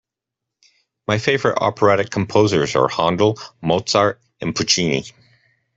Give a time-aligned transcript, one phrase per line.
[1.07, 5.03] My favourite operatic composers are Handel, Mozart and Puccini